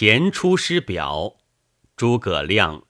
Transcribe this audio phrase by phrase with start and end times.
[0.00, 1.38] 前出师表，
[1.96, 2.84] 诸葛亮。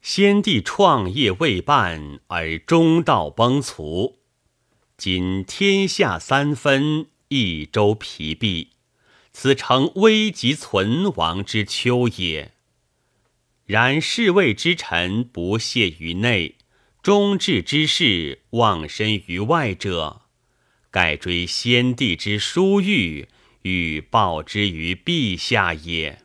[0.00, 4.14] 先帝创业未半而中道崩殂，
[4.96, 8.70] 今天下三分，益州疲弊，
[9.30, 12.54] 此诚危急存亡之秋也。
[13.66, 16.56] 然侍卫之臣不懈于内，
[17.02, 20.22] 忠志之士忘身于外者，
[20.90, 23.28] 盖追先帝之殊遇。
[23.66, 26.22] 欲报之于陛下也。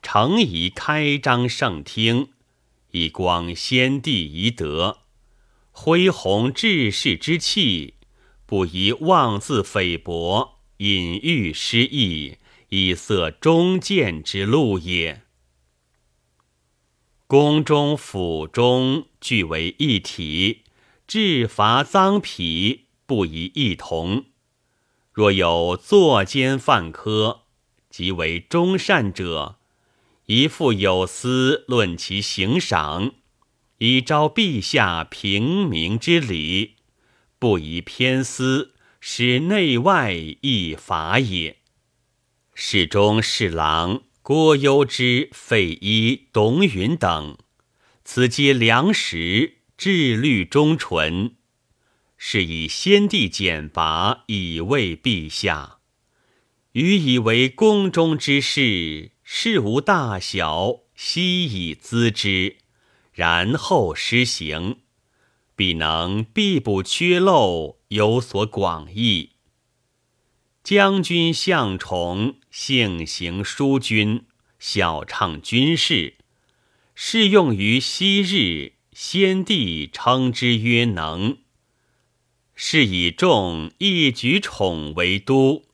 [0.00, 2.30] 诚宜开张圣听，
[2.92, 5.00] 以光先帝遗德，
[5.72, 7.96] 恢弘志士之气，
[8.46, 12.38] 不宜妄自菲薄，隐喻失意，
[12.70, 15.20] 以塞忠谏之路也。
[17.26, 20.62] 宫中府中俱为一体，
[21.06, 24.24] 治罚赃匹不宜异同。
[25.20, 27.42] 若有作奸犯科，
[27.90, 29.58] 即为忠善者，
[30.24, 33.12] 宜复有司论其刑赏，
[33.76, 36.76] 以昭陛下平明之礼，
[37.38, 41.58] 不宜偏私，使内外异法也。
[42.54, 47.36] 侍中、侍郎郭攸之、费祎、董允等，
[48.06, 51.34] 此皆良实，志虑忠纯。
[52.22, 55.78] 是以先帝简拔以慰陛下，
[56.72, 62.58] 予以为宫中之事，事无大小，悉以咨之，
[63.14, 64.80] 然后施行，
[65.56, 69.30] 必能必不缺漏，有所广益。
[70.62, 74.26] 将军向崇性行淑君，
[74.58, 76.18] 晓畅军事，
[76.94, 81.38] 适用于昔日，先帝称之曰能。
[82.62, 85.64] 是以众一举宠为都，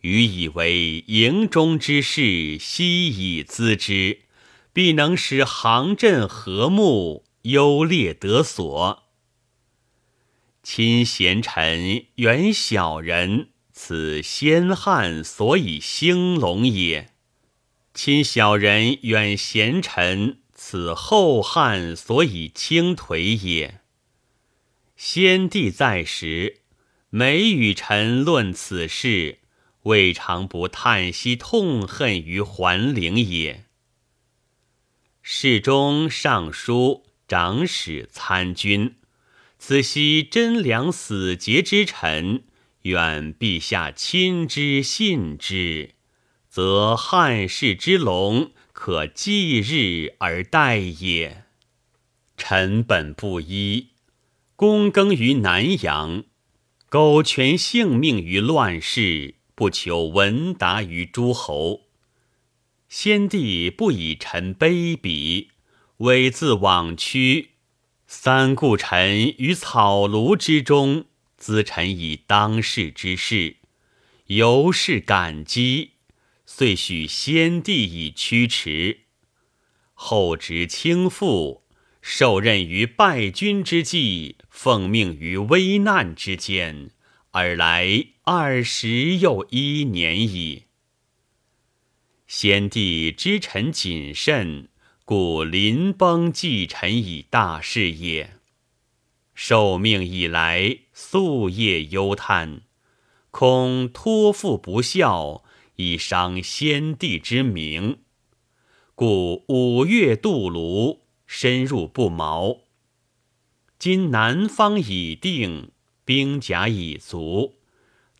[0.00, 4.22] 予以为营中之事，悉以咨之，
[4.72, 9.04] 必能使行阵和睦，优劣得所。
[10.64, 17.12] 亲贤臣，远小人，此先汉所以兴隆也；
[17.94, 23.79] 亲小人，远贤臣，此后汉所以倾颓也。
[25.02, 26.60] 先帝在时，
[27.08, 29.38] 每与臣论此事，
[29.84, 33.64] 未尝不叹息痛恨于桓灵也。
[35.22, 38.96] 侍中、尚书、长史、参军，
[39.58, 42.44] 此悉贞良死节之臣，
[42.82, 45.94] 愿陛下亲之信之，
[46.50, 51.44] 则汉室之隆，可继日而待也。
[52.36, 53.86] 臣本布衣。
[54.60, 56.24] 躬耕于南阳，
[56.90, 61.86] 苟全性命于乱世，不求闻达于诸侯。
[62.86, 65.46] 先帝不以臣卑鄙，
[66.00, 67.52] 猥自枉屈，
[68.06, 71.06] 三顾臣于草庐之中，
[71.40, 73.56] 咨臣以当世之事，
[74.26, 75.92] 由是感激，
[76.44, 79.04] 遂许先帝以驱驰。
[79.94, 81.59] 后值倾覆。
[82.00, 86.90] 受任于败军之际，奉命于危难之间，
[87.32, 90.64] 尔来二十又一年矣。
[92.26, 94.68] 先帝知臣谨慎，
[95.04, 98.34] 故临崩寄臣以大事也。
[99.34, 102.62] 受命以来，夙夜忧叹，
[103.30, 105.42] 恐托付不效，
[105.76, 107.98] 以伤先帝之名，
[108.94, 110.99] 故五月渡泸。
[111.32, 112.62] 深入不毛。
[113.78, 115.70] 今南方已定，
[116.04, 117.54] 兵甲已足，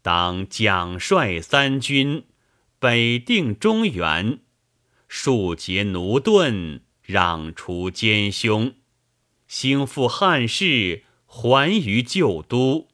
[0.01, 2.25] 当奖率三军，
[2.79, 4.39] 北定中原，
[5.09, 8.75] 庶竭奴钝，攘除奸凶，
[9.49, 12.87] 兴复汉室，还于旧都。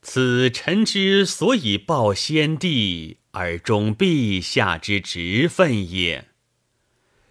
[0.00, 6.27] 此臣之所以报先帝而忠陛下之职分也。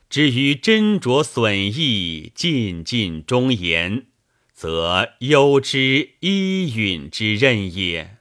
[0.09, 4.07] 至于斟酌损益，尽尽忠言，
[4.54, 8.18] 则忧之依允之任也。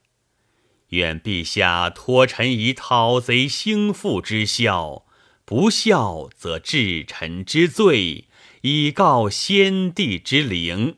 [0.91, 5.05] 愿陛下托臣以讨贼兴复之效，
[5.45, 8.25] 不效则治臣之罪，
[8.63, 10.97] 以告先帝之灵。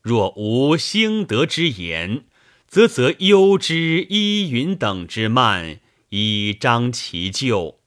[0.00, 2.24] 若无兴德之言，
[2.66, 7.77] 则则忧之依允等之慢，以彰其咎。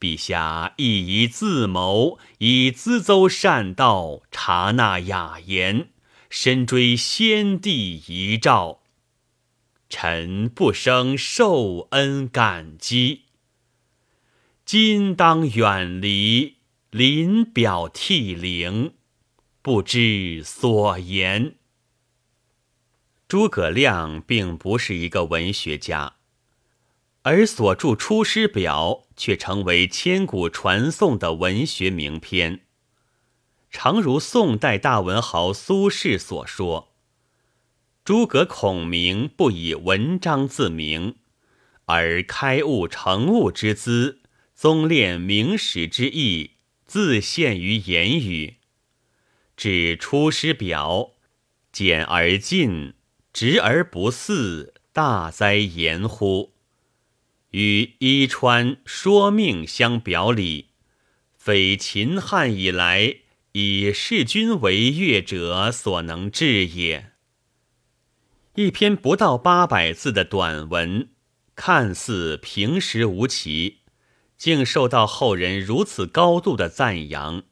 [0.00, 5.90] 陛下亦宜自谋，以咨奏善道，察纳雅言，
[6.30, 8.80] 深追先帝遗诏。
[9.90, 13.26] 臣不生受恩感激。
[14.64, 16.56] 今当远离，
[16.90, 18.94] 临表涕零，
[19.60, 21.56] 不知所言。
[23.26, 26.14] 诸葛亮并不是一个文学家，
[27.22, 32.62] 而所著《出师表》却成为千古传颂的文学名篇。
[33.70, 36.92] 常如宋代大文豪苏轼所说
[38.04, 41.16] ：“诸葛孔明不以文章自名，
[41.84, 44.20] 而开悟成悟之资，
[44.54, 46.52] 宗练明史之意，
[46.86, 48.56] 自现于言语。
[49.56, 50.90] 至《出师表》，
[51.70, 52.94] 简而尽。”
[53.32, 56.52] 直而不肆，大哉言乎！
[57.50, 60.68] 与伊川说命相表里，
[61.36, 63.16] 非秦汉以来
[63.52, 67.12] 以弑君为乐者所能治也。
[68.54, 71.08] 一篇不到八百字的短文，
[71.56, 73.78] 看似平实无奇，
[74.36, 77.42] 竟受到后人如此高度的赞扬，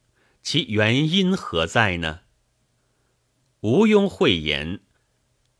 [0.43, 2.21] 其原因何在呢？
[3.61, 4.81] 毋庸讳言。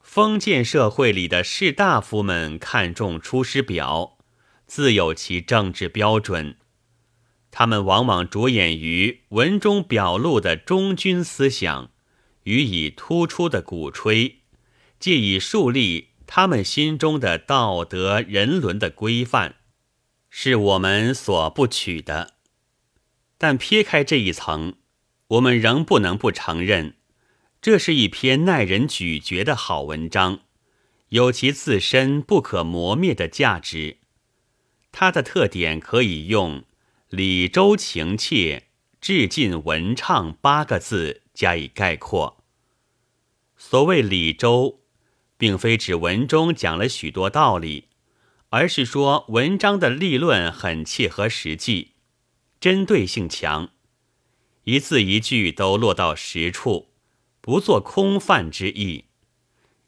[0.01, 4.18] 封建社会里的士大夫们看重《出师表》，
[4.69, 6.57] 自有其政治标准。
[7.51, 11.91] 他们往往着眼于文中表露的忠君思想，
[12.45, 14.43] 予以突出的鼓吹，
[15.01, 19.57] 借以树立他们心中的道德人伦的规范，
[20.29, 22.35] 是我们所不取的。
[23.39, 24.75] 但撇开这一层，
[25.29, 26.97] 我们仍不能不承认。
[27.61, 30.41] 这是一篇耐人咀嚼的好文章，
[31.09, 33.98] 有其自身不可磨灭的价值。
[34.93, 36.65] 它的特点可以用
[37.11, 38.65] “李周情切，
[39.01, 42.45] 致敬文畅”八个字加以概括。
[43.57, 44.81] 所谓“李周”，
[45.37, 47.89] 并非指文中讲了许多道理，
[48.51, 51.93] 而是说文章的立论很切合实际，
[52.61, 53.71] 针对性强，
[54.65, 56.89] 一字一句都落到实处。
[57.41, 59.07] 不做空泛之意，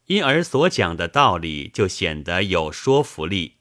[0.07, 3.57] 因而所讲的道理就显得有说服力，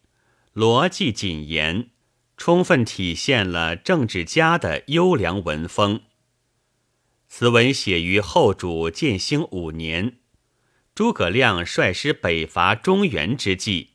[0.59, 1.89] 逻辑谨严，
[2.35, 6.01] 充分体现了政治家的优良文风。
[7.29, 10.17] 此文写于后主建兴五年，
[10.93, 13.91] 诸葛亮率师北伐中原之际，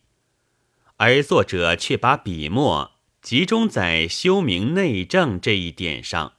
[0.97, 6.33] 而作者却把笔墨集中在修明内政这一点上，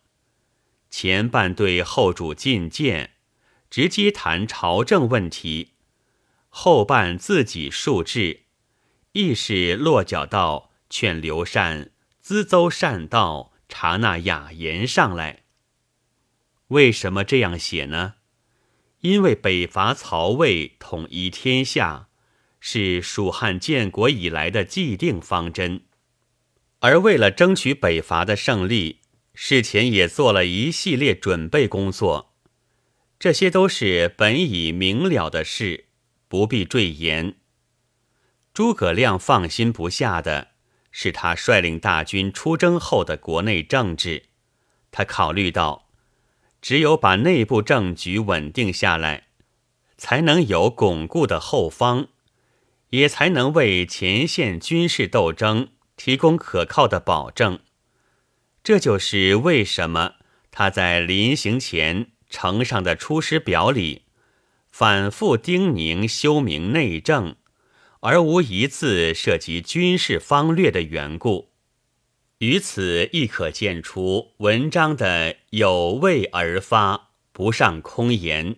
[0.89, 3.11] 前半对后主进谏。
[3.69, 5.73] 直接谈朝政问题，
[6.49, 8.44] 后半自己述志，
[9.17, 15.43] 亦是落脚到劝刘禅资诹善道，察那雅言上来。
[16.67, 18.15] 为什么这样写呢？
[18.99, 22.09] 因为北伐曹魏，统一天下，
[22.59, 25.85] 是蜀汉建国以来的既定方针，
[26.79, 28.99] 而为了争取北伐的胜利，
[29.33, 32.33] 事前也做了一系列准备工作。
[33.17, 35.85] 这些都是本已明了的事，
[36.27, 37.37] 不必赘言。
[38.55, 40.51] 诸葛亮放心不下的
[40.89, 44.27] 是他率领大军出征后的国内政治。
[44.91, 45.89] 他考虑到，
[46.61, 49.25] 只有把内部政局稳定下来，
[49.97, 52.07] 才能有巩固的后方，
[52.91, 55.67] 也才能为前线军事斗争
[55.97, 57.59] 提供可靠的保证。
[58.63, 60.13] 这就是为什么
[60.49, 62.11] 他在临行前。
[62.27, 64.03] 呈上的《出师表》里，
[64.71, 67.35] 反复叮咛修明内政，
[68.05, 71.49] 而无一字涉及军事方略的缘故。
[72.37, 78.57] 于此亦可见出文章的有为而发，不上空言。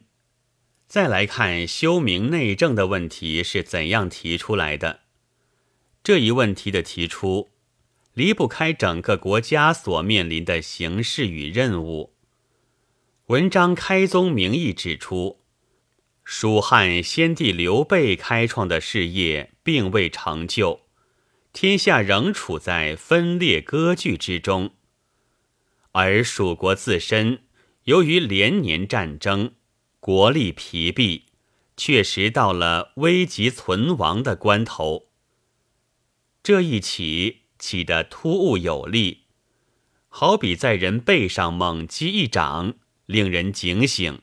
[0.85, 4.99] 再来看修明内政的问题是怎样提出来的？
[6.03, 7.47] 这一问题的提出，
[8.13, 12.13] 离不开整个国家所面临的形势与任务。
[13.27, 15.39] 文章开宗明义指出，
[16.29, 20.81] 蜀汉先帝刘备开创的事业并未成就，
[21.53, 24.71] 天下仍处在分裂割据之中，
[25.93, 27.43] 而蜀国自身
[27.85, 29.53] 由于连年战争，
[30.01, 31.27] 国力疲弊，
[31.77, 35.07] 确实到了危急存亡的关头。
[36.43, 39.27] 这一起起得突兀有力，
[40.09, 42.75] 好比在人背上猛击一掌。
[43.05, 44.19] 令人警醒，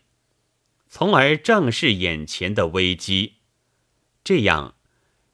[0.96, 3.38] 从而正视眼前的危机，
[4.22, 4.76] 这样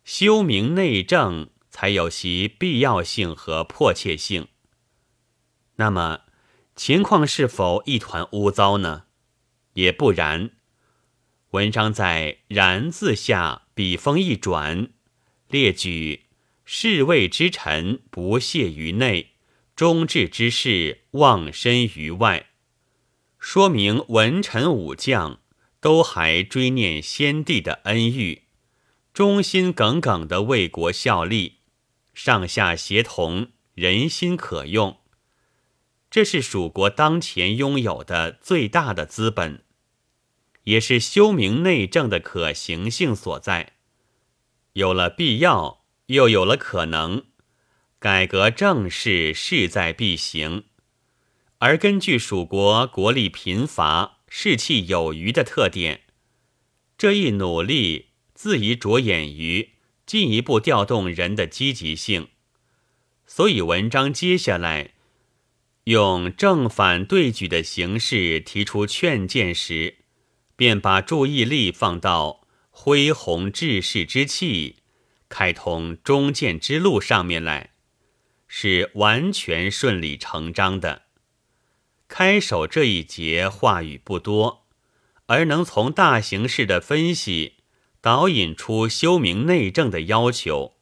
[0.05, 4.49] 修明内政才有其必要性和迫切性。
[5.76, 6.21] 那么，
[6.75, 9.05] 情况是否一团污糟呢？
[9.75, 10.52] 也不然。
[11.50, 14.88] 文章在“然”字下笔锋一转，
[15.49, 16.29] 列举
[16.64, 19.33] 侍卫之臣不懈于内，
[19.76, 22.47] 忠志之士忘身于外，
[23.38, 25.40] 说明文臣武将
[25.81, 28.43] 都还追念先帝的恩遇，
[29.13, 31.59] 忠心耿耿的为国效力，
[32.13, 34.99] 上下协同，人心可用。
[36.11, 39.63] 这是蜀国当前拥有的最大的资本，
[40.65, 43.75] 也是修明内政的可行性所在。
[44.75, 47.25] 有了必要，又有了可能，
[47.99, 50.65] 改革政事势在必行。
[51.59, 56.01] 而根据蜀国国力贫乏、士气有余的特点，
[56.97, 59.73] 这一努力自已着眼于
[60.07, 62.29] 进一步调动人的积极性。
[63.27, 64.95] 所以，文章接下来。
[65.85, 69.97] 用正反对举的形式提出劝谏时，
[70.55, 74.77] 便把注意力放到恢弘治世之气、
[75.29, 77.73] 开通忠谏之路上面来，
[78.47, 81.07] 是完全顺理成章的。
[82.11, 84.67] 开首这一节话语不多，
[85.26, 87.55] 而能从大形势的分析
[88.00, 90.75] 导引出修明内政的要求，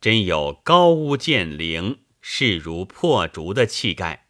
[0.00, 1.98] 真有高屋建瓴。
[2.20, 4.26] 势如破竹的气概。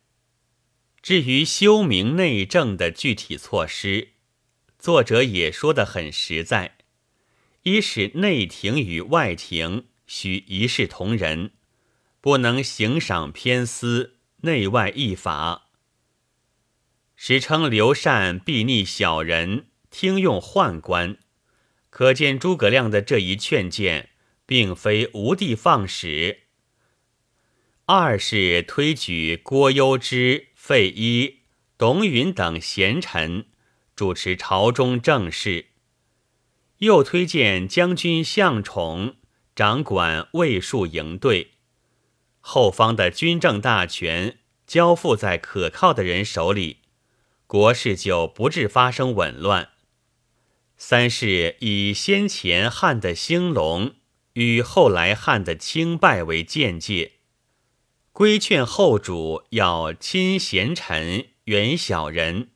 [1.03, 4.11] 至于修明内政的具体措施，
[4.79, 6.77] 作者也说得很实在：
[7.63, 11.53] 一是内廷与外廷须一视同仁，
[12.21, 15.68] 不能行赏偏私、内外异法。
[17.21, 21.19] 史称刘禅避逆小人，听用宦官，
[21.91, 24.11] 可见诸葛亮的这一劝谏，
[24.47, 26.45] 并非无的放矢。
[27.87, 31.41] 二是推举郭攸之、费祎、
[31.77, 33.47] 董允等贤臣
[33.97, 35.67] 主持朝中政事，
[36.79, 39.17] 又推荐将军向宠
[39.57, 41.55] 掌管卫戍营队，
[42.39, 46.77] 后方的军政大权交付在可靠的人手里，
[47.49, 49.71] 国事就不致发生紊乱。
[50.77, 53.95] 三是以先前汉的兴隆
[54.35, 57.15] 与后来汉的清败为鉴戒。
[58.13, 62.51] 规劝后主要亲贤臣，远小人，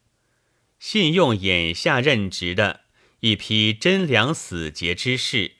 [0.78, 2.82] 信用眼下任职的
[3.20, 5.52] 一批真良死节之士，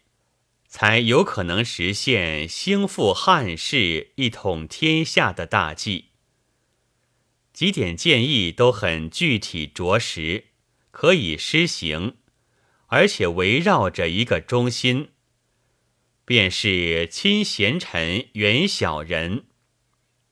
[0.69, 6.12] 才有可能实现兴复汉室、一统天下的大计。
[7.63, 10.47] 几点建议都很具体着实，
[10.91, 12.17] 可以施行，
[12.89, 15.11] 而且围绕着一个中心，
[16.25, 19.45] 便是亲贤臣，远小人。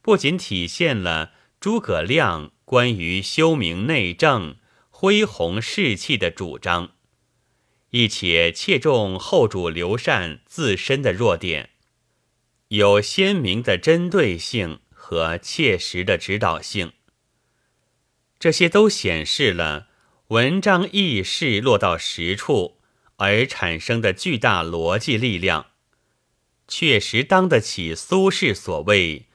[0.02, 4.56] 不仅体现了诸葛亮关于修明内政、
[4.88, 6.94] 恢弘士气的主张，
[7.90, 11.70] 亦且切中后主刘禅自身的弱点，
[12.70, 16.90] 有鲜明的针对性和切实的指导性。
[18.40, 19.88] 这些都显示了
[20.28, 22.80] 文章意识落到实处
[23.16, 25.66] 而产生的巨大逻辑力量，
[26.66, 29.26] 确实当得起苏轼所谓。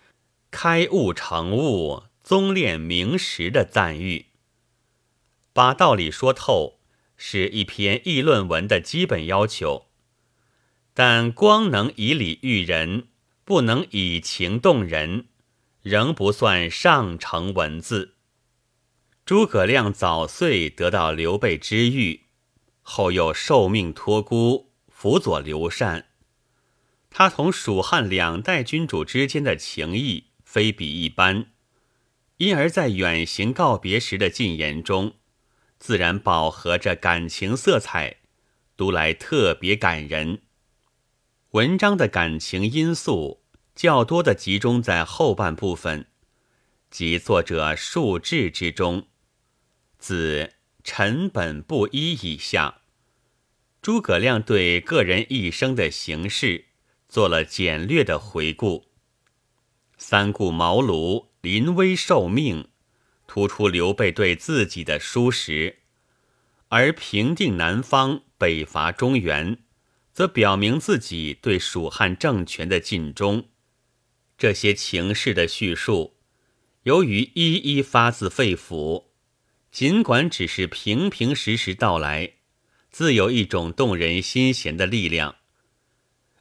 [0.50, 4.27] 开悟成悟，宗炼明实的赞誉。
[5.51, 6.79] 把道理说透，
[7.17, 9.88] 是一篇议论文的基本要求。
[10.93, 13.09] 但光能以理喻人，
[13.43, 15.27] 不能以情动人，
[15.81, 18.14] 仍不算上乘文字。
[19.25, 22.25] 诸葛亮早岁得到刘备之遇，
[22.84, 26.05] 后又受命托孤，辅佐刘禅。
[27.10, 30.25] 他同蜀汉两代君主之间的情谊。
[30.44, 31.48] 非比一般，
[32.38, 35.15] 因而，在远行告别时的进言中，
[35.79, 38.17] 自然饱和着感情色彩，
[38.77, 40.44] 读来特别感人。
[41.50, 43.41] 文章的感情因素
[43.75, 46.08] 较多的集中在后半部分，
[46.89, 49.08] 即作者述志之中，
[49.97, 52.81] 自臣本布衣以下，
[53.81, 56.65] 诸葛亮对个人一生的形式
[57.07, 58.85] 做了简略的回顾。
[59.97, 62.67] 三顾茅庐，临危受命，
[63.27, 65.75] 突出刘备对自己的疏识；
[66.67, 69.57] 而平定南方、北伐中原，
[70.11, 73.49] 则表明自己对蜀汉政权的尽忠。
[74.37, 76.17] 这些情势的叙述，
[76.83, 79.05] 由于一一发自肺腑，
[79.75, 82.36] 尽管只是平平实实道来，
[82.91, 85.36] 自有一种动人心弦的力量。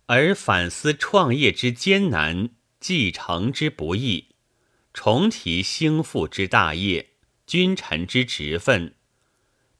[0.06, 2.50] 而反思创业之艰难。
[2.78, 4.26] 继承之不易，
[4.92, 7.08] 重提兴复之大业，
[7.44, 8.94] 君臣之职分，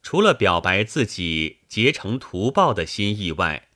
[0.02, 3.68] 除了表白自己竭诚图报的心意外，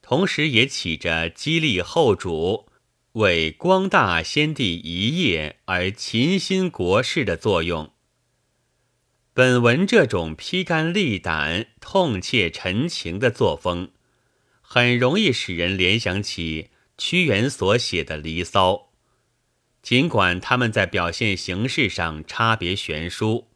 [0.00, 2.68] 同时也起着激励后主
[3.12, 7.91] 为光大先帝一业而勤心国事的作用。
[9.34, 13.88] 本文这种披肝沥胆、痛切陈情的作风，
[14.60, 18.72] 很容易使人联想起屈原所写的《离骚》，
[19.80, 23.48] 尽管他们在表现形式上差别悬殊。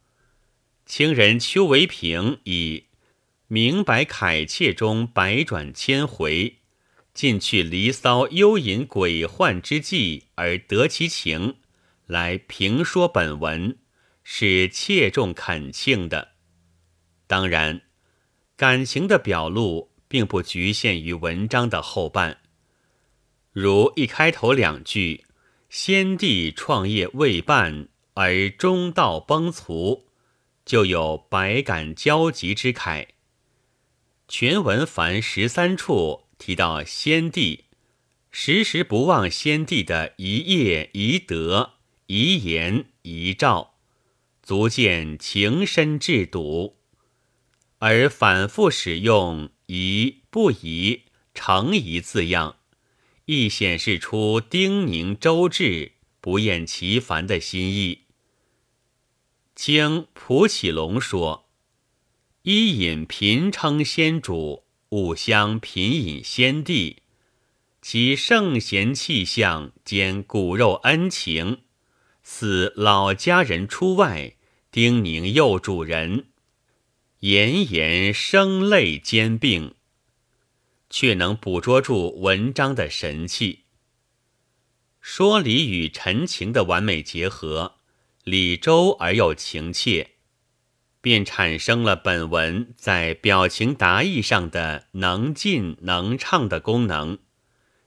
[0.86, 2.84] 清人邱维平以
[3.46, 6.56] “明白凯切中百转千回，
[7.12, 11.56] 尽去离骚幽隐鬼幻之际而得其情”
[12.08, 13.76] 来评说本文。
[14.28, 16.32] 是切中恳请的，
[17.28, 17.82] 当然，
[18.56, 22.38] 感情的表露并不局限于文章的后半。
[23.52, 25.24] 如一开头两句
[25.70, 30.02] “先帝创业未半而中道崩殂”，
[30.66, 33.06] 就有百感交集之慨。
[34.26, 37.66] 全文凡十三处提到先帝，
[38.32, 41.74] 时时不忘先帝的一业、一德、
[42.08, 43.75] 遗言、遗诏。
[44.46, 46.76] 足见情深至笃，
[47.78, 51.02] 而反复使用“宜”“不宜
[51.34, 52.54] ”“诚宜”字样，
[53.24, 58.02] 亦显示出叮咛周至、不厌其烦的心意。
[59.56, 61.48] 经蒲启龙说
[62.42, 66.98] ：“伊尹频称先主，吾相频引先帝，
[67.82, 71.62] 其圣贤气象兼骨肉恩情，
[72.28, 74.32] 似老家人出外。”
[74.72, 76.26] 叮咛幼主人，
[77.20, 79.74] 言言声泪兼并，
[80.90, 83.60] 却能捕捉住文章的神气。
[85.00, 87.76] 说理与陈情的完美结合，
[88.22, 90.16] 理周而又情切，
[91.00, 97.18] 便产生了本文在表情达意上的能进能畅的功能，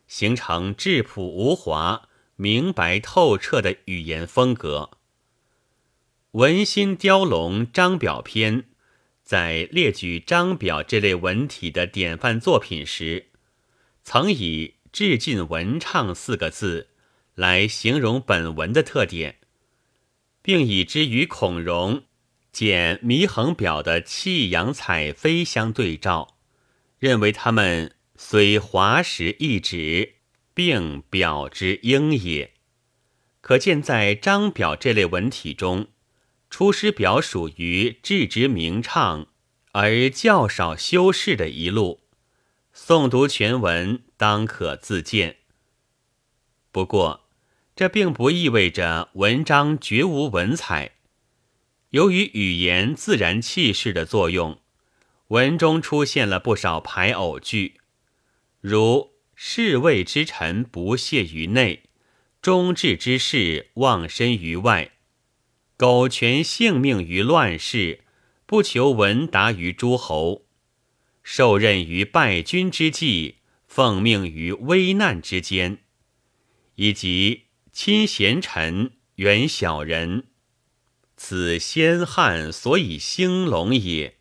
[0.08, 2.09] 形成质朴无华、
[2.42, 4.92] 明白透彻的语言风格。
[6.32, 8.64] 文心雕龙章表篇，
[9.22, 13.26] 在列举章表这类文体的典范作品时，
[14.06, 16.88] 曾以“致敬文畅”四个字
[17.36, 19.40] 来形容本文的特点，
[20.42, 22.06] 并以之与孔融
[22.54, 26.38] 简祢衡表的气扬彩飞相对照，
[27.00, 30.19] 认为他们虽华实一指，
[30.60, 32.52] 并表之应也。
[33.40, 35.84] 可见在章表这类文体中。
[36.50, 39.28] 《出师表》属于质直明畅
[39.72, 42.02] 而较少修饰的一路，
[42.76, 45.38] 诵读全文当可自见。
[46.74, 47.30] 不过，
[47.74, 50.96] 这并不意味着文章绝无文采。
[51.92, 54.60] 由于语言自然气势的作用，
[55.30, 57.80] 文中出现了不少排偶句，
[58.60, 59.09] 如
[59.42, 61.84] “侍卫之臣不懈于内，
[62.42, 64.92] 忠志之士忘身于外。”
[65.80, 68.02] 苟全性命于乱世，
[68.46, 70.44] 不求闻达于诸侯；
[71.24, 75.78] 受任于败军之际，奉命于危难之间，
[76.76, 80.26] 以及亲贤臣，远小人，
[81.16, 84.16] 此先汉所以兴隆也；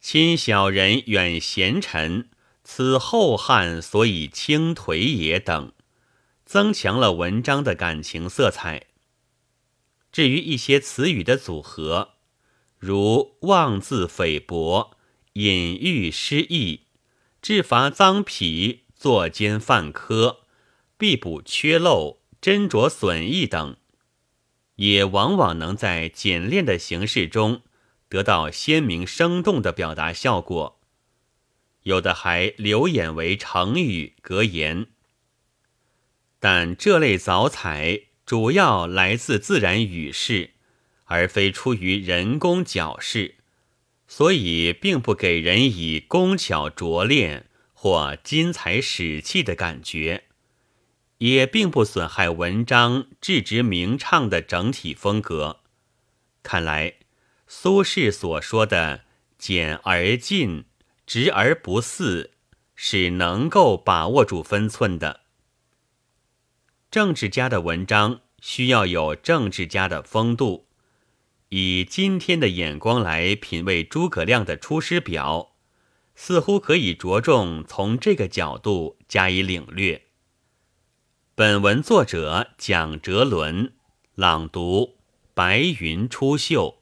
[0.00, 2.30] 亲小人，远贤臣，
[2.70, 5.40] 此后汉所以倾颓也。
[5.40, 5.72] 等，
[6.44, 8.88] 增强了文章的感情色彩。
[10.12, 12.10] 至于一些词语的组合，
[12.76, 14.98] 如妄自菲薄、
[15.32, 16.82] 隐喻失意、
[17.40, 20.40] 制伐赃匹、作奸犯科、
[20.98, 23.78] 必补缺漏、斟酌损益等，
[24.76, 27.62] 也往往能在简练的形式中
[28.10, 30.77] 得到鲜明生动的表达效果，
[31.88, 34.86] 有的还流演为成语格言。
[36.38, 38.02] 但这类藻采。
[38.28, 40.50] 主要来自自然语势，
[41.04, 43.36] 而非出于人工矫饰，
[44.06, 50.24] 所以并不给人以工巧拙练或精彩史气的感觉，
[51.16, 55.60] 也并不损害文章质直明畅的整体风格。
[56.42, 56.96] 看来，
[57.46, 59.04] 苏轼所说的
[59.38, 60.66] “简而尽，
[61.08, 62.32] 直而不肆”，
[62.76, 65.22] 是能够把握住分寸的。
[66.90, 70.66] 政治家的文章需要有政治家的风度。
[71.48, 75.54] 以今天的眼光来品味诸葛亮的《出师表》，
[76.14, 80.02] 似乎可以着重从这个角度加以领略。
[81.34, 83.72] 本文作者蒋哲伦
[84.14, 84.98] 朗读：
[85.32, 86.77] 白云出岫。